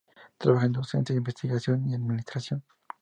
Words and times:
Trabaja 0.39 0.65
en 0.65 0.71
docencia, 0.71 1.15
investigación, 1.15 1.87
y 1.87 1.93
administración. 1.93 2.63